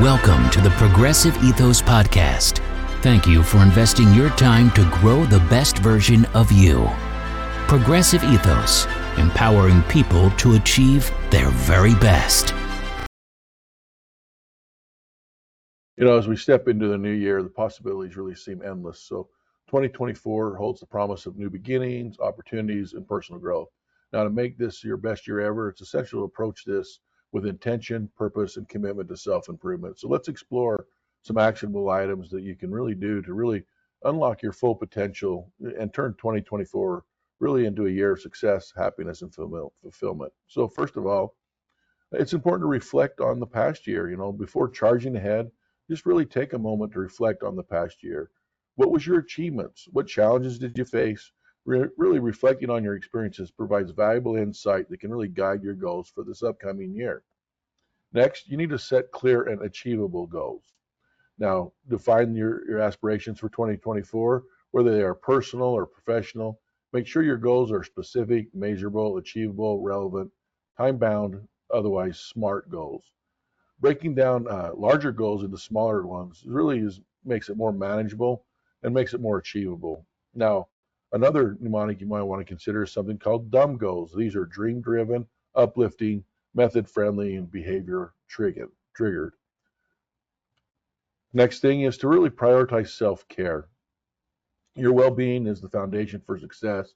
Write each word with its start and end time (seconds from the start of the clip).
Welcome 0.00 0.50
to 0.50 0.60
the 0.60 0.70
Progressive 0.70 1.36
Ethos 1.44 1.80
Podcast. 1.80 2.58
Thank 3.00 3.28
you 3.28 3.44
for 3.44 3.58
investing 3.58 4.12
your 4.12 4.28
time 4.30 4.72
to 4.72 4.90
grow 4.94 5.24
the 5.24 5.38
best 5.48 5.78
version 5.78 6.24
of 6.34 6.50
you. 6.50 6.90
Progressive 7.68 8.24
Ethos, 8.24 8.86
empowering 9.18 9.84
people 9.84 10.32
to 10.32 10.56
achieve 10.56 11.12
their 11.30 11.48
very 11.50 11.94
best. 11.94 12.52
You 15.96 16.06
know, 16.06 16.18
as 16.18 16.26
we 16.26 16.34
step 16.34 16.66
into 16.66 16.88
the 16.88 16.98
new 16.98 17.12
year, 17.12 17.44
the 17.44 17.48
possibilities 17.48 18.16
really 18.16 18.34
seem 18.34 18.62
endless. 18.62 18.98
So 18.98 19.28
2024 19.68 20.56
holds 20.56 20.80
the 20.80 20.86
promise 20.86 21.24
of 21.26 21.38
new 21.38 21.50
beginnings, 21.50 22.18
opportunities, 22.18 22.94
and 22.94 23.06
personal 23.06 23.40
growth. 23.40 23.68
Now, 24.12 24.24
to 24.24 24.30
make 24.30 24.58
this 24.58 24.82
your 24.82 24.96
best 24.96 25.28
year 25.28 25.38
ever, 25.38 25.68
it's 25.68 25.82
essential 25.82 26.18
to 26.18 26.24
approach 26.24 26.64
this 26.64 26.98
with 27.34 27.46
intention, 27.46 28.08
purpose, 28.16 28.56
and 28.56 28.68
commitment 28.68 29.08
to 29.08 29.16
self 29.16 29.48
improvement. 29.48 29.98
So 29.98 30.08
let's 30.08 30.28
explore 30.28 30.86
some 31.22 31.36
actionable 31.36 31.90
items 31.90 32.30
that 32.30 32.42
you 32.42 32.54
can 32.54 32.70
really 32.70 32.94
do 32.94 33.20
to 33.22 33.34
really 33.34 33.64
unlock 34.04 34.40
your 34.40 34.52
full 34.52 34.74
potential 34.74 35.50
and 35.78 35.92
turn 35.92 36.14
2024 36.16 37.04
really 37.40 37.66
into 37.66 37.86
a 37.86 37.90
year 37.90 38.12
of 38.12 38.20
success, 38.20 38.72
happiness, 38.76 39.22
and 39.22 39.34
fulfillment. 39.34 40.32
So, 40.46 40.68
first 40.68 40.96
of 40.96 41.06
all, 41.06 41.34
it's 42.12 42.34
important 42.34 42.62
to 42.62 42.68
reflect 42.68 43.20
on 43.20 43.40
the 43.40 43.46
past 43.46 43.86
year. 43.88 44.08
You 44.08 44.16
know, 44.16 44.30
before 44.30 44.68
charging 44.68 45.16
ahead, 45.16 45.50
just 45.90 46.06
really 46.06 46.26
take 46.26 46.52
a 46.52 46.58
moment 46.58 46.92
to 46.92 47.00
reflect 47.00 47.42
on 47.42 47.56
the 47.56 47.64
past 47.64 48.02
year. 48.02 48.30
What 48.76 48.92
was 48.92 49.06
your 49.06 49.18
achievements? 49.18 49.88
What 49.90 50.06
challenges 50.06 50.56
did 50.56 50.78
you 50.78 50.84
face? 50.84 51.32
Re- 51.66 51.88
really 51.96 52.18
reflecting 52.18 52.68
on 52.70 52.84
your 52.84 52.94
experiences 52.94 53.50
provides 53.50 53.90
valuable 53.90 54.36
insight 54.36 54.88
that 54.90 55.00
can 55.00 55.10
really 55.10 55.28
guide 55.28 55.62
your 55.62 55.74
goals 55.74 56.10
for 56.10 56.22
this 56.22 56.42
upcoming 56.42 56.94
year. 56.94 57.22
Next, 58.12 58.48
you 58.48 58.56
need 58.56 58.70
to 58.70 58.78
set 58.78 59.10
clear 59.12 59.44
and 59.44 59.62
achievable 59.62 60.26
goals. 60.26 60.62
Now, 61.38 61.72
define 61.88 62.34
your, 62.34 62.68
your 62.68 62.80
aspirations 62.80 63.40
for 63.40 63.48
2024, 63.48 64.44
whether 64.70 64.94
they 64.94 65.02
are 65.02 65.14
personal 65.14 65.68
or 65.68 65.86
professional. 65.86 66.60
Make 66.92 67.06
sure 67.06 67.22
your 67.22 67.36
goals 67.36 67.72
are 67.72 67.82
specific, 67.82 68.54
measurable, 68.54 69.16
achievable, 69.16 69.80
relevant, 69.80 70.30
time 70.76 70.96
bound, 70.96 71.48
otherwise 71.72 72.20
smart 72.20 72.70
goals. 72.70 73.04
Breaking 73.80 74.14
down 74.14 74.46
uh, 74.48 74.70
larger 74.76 75.10
goals 75.10 75.42
into 75.42 75.58
smaller 75.58 76.06
ones 76.06 76.44
really 76.46 76.78
is, 76.78 77.00
makes 77.24 77.48
it 77.48 77.56
more 77.56 77.72
manageable 77.72 78.44
and 78.82 78.94
makes 78.94 79.14
it 79.14 79.20
more 79.20 79.38
achievable. 79.38 80.06
Now, 80.34 80.68
Another 81.14 81.56
mnemonic 81.60 82.00
you 82.00 82.08
might 82.08 82.24
want 82.24 82.40
to 82.40 82.44
consider 82.44 82.82
is 82.82 82.90
something 82.90 83.18
called 83.18 83.48
dumb 83.52 83.76
goals. 83.76 84.12
These 84.12 84.34
are 84.34 84.46
dream 84.46 84.80
driven, 84.80 85.28
uplifting, 85.54 86.24
method 86.54 86.90
friendly, 86.90 87.36
and 87.36 87.48
behavior 87.48 88.14
triggered. 88.26 89.32
Next 91.32 91.60
thing 91.60 91.82
is 91.82 91.96
to 91.98 92.08
really 92.08 92.30
prioritize 92.30 92.88
self 92.88 93.28
care. 93.28 93.68
Your 94.74 94.92
well 94.92 95.12
being 95.12 95.46
is 95.46 95.60
the 95.60 95.68
foundation 95.68 96.20
for 96.20 96.36
success, 96.36 96.94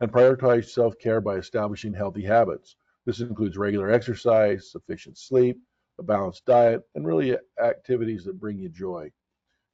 and 0.00 0.10
prioritize 0.10 0.70
self 0.70 0.98
care 0.98 1.20
by 1.20 1.36
establishing 1.36 1.92
healthy 1.92 2.22
habits. 2.22 2.76
This 3.04 3.20
includes 3.20 3.58
regular 3.58 3.90
exercise, 3.90 4.72
sufficient 4.72 5.18
sleep, 5.18 5.60
a 5.98 6.02
balanced 6.02 6.46
diet, 6.46 6.88
and 6.94 7.06
really 7.06 7.36
activities 7.62 8.24
that 8.24 8.40
bring 8.40 8.58
you 8.58 8.70
joy. 8.70 9.12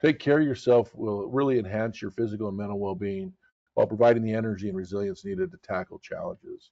Take 0.03 0.19
care 0.19 0.41
of 0.41 0.47
yourself 0.47 0.93
will 0.97 1.29
really 1.29 1.61
enhance 1.61 2.03
your 2.03 2.11
physical 2.11 2.49
and 2.49 2.57
mental 2.57 2.81
well 2.81 2.97
being 2.97 3.33
while 3.75 3.87
providing 3.87 4.23
the 4.23 4.33
energy 4.35 4.69
and 4.69 4.77
resilience 4.77 5.25
needed 5.25 5.51
to 5.53 5.59
tackle 5.59 5.99
challenges. 5.99 6.71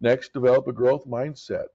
Next, 0.00 0.32
develop 0.32 0.66
a 0.68 0.72
growth 0.72 1.06
mindset. 1.06 1.66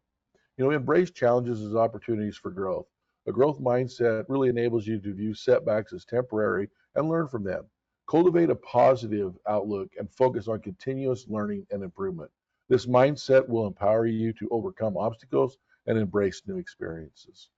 You 0.57 0.65
know, 0.65 0.71
embrace 0.71 1.11
challenges 1.11 1.61
as 1.61 1.75
opportunities 1.75 2.37
for 2.37 2.51
growth. 2.51 2.87
A 3.27 3.31
growth 3.31 3.59
mindset 3.59 4.25
really 4.29 4.49
enables 4.49 4.87
you 4.87 4.99
to 4.99 5.13
view 5.13 5.33
setbacks 5.33 5.93
as 5.93 6.05
temporary 6.05 6.69
and 6.95 7.09
learn 7.09 7.27
from 7.27 7.43
them. 7.43 7.65
Cultivate 8.07 8.49
a 8.49 8.55
positive 8.55 9.37
outlook 9.47 9.91
and 9.97 10.09
focus 10.11 10.47
on 10.47 10.61
continuous 10.61 11.27
learning 11.27 11.67
and 11.71 11.83
improvement. 11.83 12.31
This 12.69 12.85
mindset 12.85 13.47
will 13.47 13.67
empower 13.67 14.05
you 14.07 14.33
to 14.33 14.49
overcome 14.49 14.97
obstacles 14.97 15.57
and 15.85 15.97
embrace 15.97 16.41
new 16.47 16.57
experiences. 16.57 17.49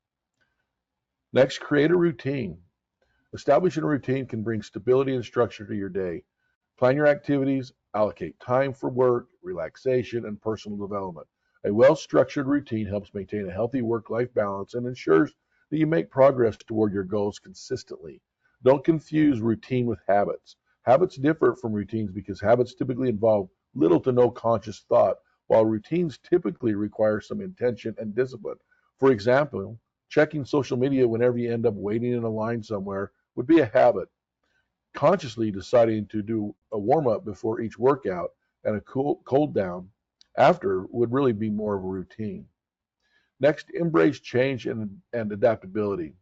Next, 1.33 1.59
create 1.59 1.91
a 1.91 1.97
routine. 1.97 2.57
Establishing 3.33 3.83
a 3.83 3.87
routine 3.87 4.25
can 4.25 4.43
bring 4.43 4.61
stability 4.63 5.15
and 5.15 5.23
structure 5.23 5.65
to 5.65 5.75
your 5.75 5.89
day. 5.89 6.23
Plan 6.79 6.95
your 6.95 7.07
activities, 7.07 7.73
allocate 7.93 8.39
time 8.39 8.71
for 8.71 8.89
work, 8.89 9.27
relaxation, 9.43 10.25
and 10.25 10.41
personal 10.41 10.77
development. 10.77 11.27
A 11.65 11.73
well 11.73 11.93
structured 11.93 12.47
routine 12.47 12.85
helps 12.87 13.13
maintain 13.13 13.49
a 13.49 13.51
healthy 13.51 13.81
work 13.81 14.09
life 14.09 14.33
balance 14.33 14.75
and 14.75 14.87
ensures 14.87 15.35
that 15.69 15.77
you 15.77 15.85
make 15.85 16.09
progress 16.09 16.55
toward 16.55 16.93
your 16.93 17.03
goals 17.03 17.37
consistently. 17.37 18.21
Don't 18.63 18.85
confuse 18.85 19.41
routine 19.41 19.87
with 19.87 19.99
habits. 20.07 20.55
Habits 20.83 21.17
differ 21.17 21.53
from 21.53 21.73
routines 21.73 22.13
because 22.13 22.39
habits 22.39 22.73
typically 22.73 23.09
involve 23.09 23.49
little 23.75 23.99
to 23.99 24.13
no 24.13 24.31
conscious 24.31 24.79
thought, 24.87 25.17
while 25.47 25.65
routines 25.65 26.17
typically 26.17 26.75
require 26.75 27.19
some 27.19 27.41
intention 27.41 27.93
and 27.97 28.15
discipline. 28.15 28.57
For 28.99 29.11
example, 29.11 29.77
checking 30.07 30.45
social 30.45 30.77
media 30.77 31.05
whenever 31.05 31.37
you 31.37 31.51
end 31.51 31.65
up 31.65 31.73
waiting 31.73 32.13
in 32.13 32.23
a 32.23 32.29
line 32.29 32.63
somewhere 32.63 33.11
would 33.35 33.47
be 33.47 33.59
a 33.59 33.65
habit 33.65 34.07
consciously 34.93 35.51
deciding 35.51 36.07
to 36.07 36.21
do 36.21 36.55
a 36.71 36.79
warm 36.79 37.07
up 37.07 37.25
before 37.25 37.61
each 37.61 37.77
workout 37.77 38.31
and 38.63 38.75
a 38.75 38.81
cool, 38.81 39.21
cold 39.25 39.53
down 39.53 39.89
after 40.37 40.85
would 40.89 41.11
really 41.11 41.33
be 41.33 41.49
more 41.49 41.75
of 41.75 41.83
a 41.83 41.87
routine. 41.87 42.45
Next, 43.39 43.69
embrace 43.71 44.19
change 44.19 44.67
and, 44.67 45.01
and 45.13 45.31
adaptability. 45.31 46.13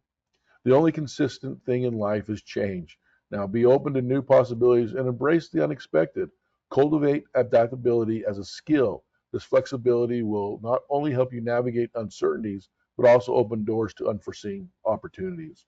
The 0.64 0.74
only 0.74 0.92
consistent 0.92 1.64
thing 1.64 1.84
in 1.84 1.94
life 1.94 2.28
is 2.28 2.42
change. 2.42 2.98
Now, 3.30 3.46
be 3.46 3.66
open 3.66 3.94
to 3.94 4.02
new 4.02 4.22
possibilities 4.22 4.92
and 4.92 5.08
embrace 5.08 5.48
the 5.48 5.62
unexpected. 5.62 6.30
Cultivate 6.70 7.24
adaptability 7.34 8.24
as 8.24 8.38
a 8.38 8.44
skill. 8.44 9.04
This 9.32 9.44
flexibility 9.44 10.22
will 10.22 10.60
not 10.62 10.82
only 10.90 11.12
help 11.12 11.32
you 11.32 11.40
navigate 11.40 11.90
uncertainties, 11.94 12.68
but 12.96 13.06
also 13.06 13.34
open 13.34 13.64
doors 13.64 13.94
to 13.94 14.08
unforeseen 14.08 14.70
opportunities. 14.84 15.64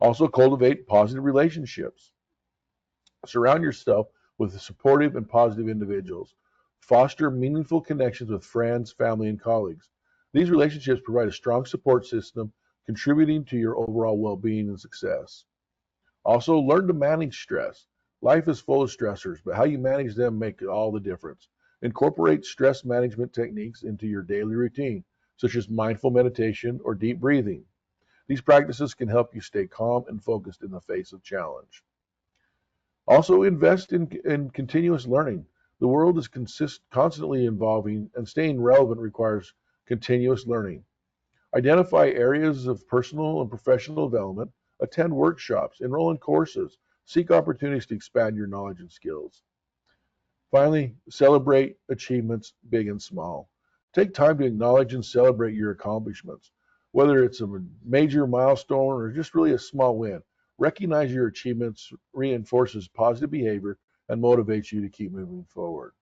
Also, 0.00 0.28
cultivate 0.28 0.86
positive 0.86 1.24
relationships. 1.24 2.12
Surround 3.24 3.62
yourself 3.64 4.08
with 4.38 4.60
supportive 4.60 5.16
and 5.16 5.28
positive 5.28 5.68
individuals. 5.68 6.34
Foster 6.80 7.30
meaningful 7.30 7.80
connections 7.80 8.30
with 8.30 8.44
friends, 8.44 8.92
family, 8.92 9.28
and 9.28 9.40
colleagues. 9.40 9.88
These 10.32 10.50
relationships 10.50 11.00
provide 11.04 11.28
a 11.28 11.32
strong 11.32 11.64
support 11.64 12.06
system, 12.06 12.52
contributing 12.84 13.44
to 13.46 13.56
your 13.56 13.76
overall 13.76 14.18
well 14.18 14.36
being 14.36 14.68
and 14.68 14.78
success. 14.78 15.44
Also, 16.24 16.58
learn 16.58 16.86
to 16.88 16.92
manage 16.92 17.40
stress. 17.40 17.86
Life 18.20 18.48
is 18.48 18.60
full 18.60 18.82
of 18.82 18.90
stressors, 18.90 19.38
but 19.44 19.56
how 19.56 19.64
you 19.64 19.78
manage 19.78 20.14
them 20.14 20.38
make 20.38 20.62
all 20.62 20.92
the 20.92 21.00
difference. 21.00 21.48
Incorporate 21.82 22.44
stress 22.44 22.84
management 22.84 23.32
techniques 23.32 23.82
into 23.82 24.06
your 24.06 24.22
daily 24.22 24.54
routine, 24.54 25.04
such 25.36 25.56
as 25.56 25.68
mindful 25.68 26.10
meditation 26.10 26.80
or 26.84 26.94
deep 26.94 27.20
breathing. 27.20 27.64
These 28.28 28.40
practices 28.40 28.92
can 28.94 29.08
help 29.08 29.34
you 29.34 29.40
stay 29.40 29.68
calm 29.68 30.04
and 30.08 30.22
focused 30.22 30.62
in 30.62 30.70
the 30.72 30.80
face 30.80 31.12
of 31.12 31.22
challenge. 31.22 31.84
Also, 33.06 33.44
invest 33.44 33.92
in, 33.92 34.10
in 34.24 34.50
continuous 34.50 35.06
learning. 35.06 35.46
The 35.78 35.86
world 35.86 36.18
is 36.18 36.26
consist, 36.26 36.80
constantly 36.90 37.46
evolving, 37.46 38.10
and 38.16 38.26
staying 38.26 38.60
relevant 38.60 39.00
requires 39.00 39.54
continuous 39.86 40.46
learning. 40.46 40.84
Identify 41.54 42.08
areas 42.08 42.66
of 42.66 42.86
personal 42.88 43.40
and 43.42 43.48
professional 43.48 44.08
development, 44.08 44.50
attend 44.80 45.14
workshops, 45.14 45.80
enroll 45.80 46.10
in 46.10 46.18
courses, 46.18 46.78
seek 47.04 47.30
opportunities 47.30 47.86
to 47.86 47.94
expand 47.94 48.36
your 48.36 48.48
knowledge 48.48 48.80
and 48.80 48.90
skills. 48.90 49.42
Finally, 50.50 50.96
celebrate 51.08 51.78
achievements 51.88 52.54
big 52.70 52.88
and 52.88 53.00
small. 53.00 53.48
Take 53.92 54.12
time 54.12 54.38
to 54.38 54.44
acknowledge 54.44 54.94
and 54.94 55.04
celebrate 55.04 55.54
your 55.54 55.70
accomplishments 55.70 56.50
whether 56.96 57.22
it's 57.22 57.42
a 57.42 57.62
major 57.84 58.26
milestone 58.26 58.94
or 58.94 59.10
just 59.10 59.34
really 59.34 59.52
a 59.52 59.58
small 59.58 59.98
win. 59.98 60.22
Recognize 60.56 61.12
your 61.12 61.26
achievements 61.26 61.92
reinforces 62.14 62.88
positive 62.88 63.30
behavior 63.30 63.76
and 64.08 64.22
motivates 64.22 64.72
you 64.72 64.80
to 64.80 64.88
keep 64.88 65.12
moving 65.12 65.44
forward. 65.44 65.92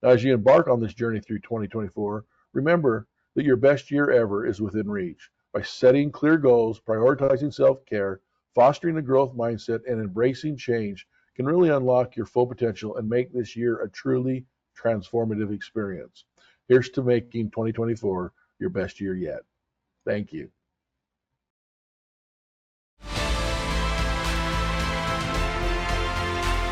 Now, 0.00 0.10
as 0.10 0.22
you 0.22 0.32
embark 0.32 0.68
on 0.68 0.78
this 0.78 0.94
journey 0.94 1.18
through 1.18 1.40
2024, 1.40 2.24
remember 2.52 3.08
that 3.34 3.44
your 3.44 3.56
best 3.56 3.90
year 3.90 4.12
ever 4.12 4.46
is 4.46 4.60
within 4.60 4.88
reach. 4.88 5.28
By 5.52 5.62
setting 5.62 6.12
clear 6.12 6.36
goals, 6.36 6.78
prioritizing 6.78 7.52
self 7.52 7.84
care, 7.84 8.20
fostering 8.54 8.96
a 8.96 9.02
growth 9.02 9.34
mindset, 9.34 9.80
and 9.90 10.00
embracing 10.00 10.56
change, 10.56 11.08
can 11.34 11.46
really 11.46 11.70
unlock 11.70 12.14
your 12.14 12.26
full 12.26 12.46
potential 12.46 12.96
and 12.96 13.08
make 13.08 13.32
this 13.32 13.56
year 13.56 13.80
a 13.80 13.90
truly 13.90 14.46
transformative 14.80 15.52
experience. 15.52 16.26
Here's 16.68 16.90
to 16.90 17.02
making 17.02 17.50
2024 17.50 18.32
your 18.60 18.70
best 18.70 19.00
year 19.00 19.16
yet. 19.16 19.40
Thank 20.08 20.32
you. 20.32 20.48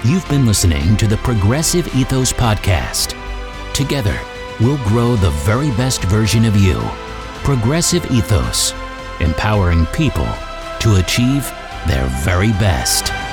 You've 0.05 0.27
been 0.31 0.47
listening 0.47 0.97
to 0.97 1.07
the 1.07 1.19
Progressive 1.19 1.95
Ethos 1.95 2.33
Podcast. 2.33 3.15
Together, 3.75 4.19
we'll 4.59 4.83
grow 4.89 5.17
the 5.17 5.33
very 5.45 5.69
best 5.73 6.03
version 6.05 6.47
of 6.47 6.57
you. 6.57 6.81
Progressive 7.45 8.11
Ethos, 8.11 8.73
empowering 9.21 9.85
people 9.87 10.29
to 10.81 10.97
achieve 10.97 11.45
their 11.87 12.07
very 12.23 12.53
best. 12.53 13.26